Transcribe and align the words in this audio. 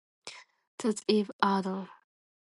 That's 0.79 1.03
Eve 1.07 1.29
Arden. 1.43 1.87